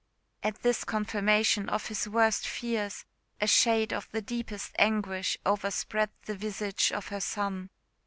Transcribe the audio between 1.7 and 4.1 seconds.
his worst fears a shade of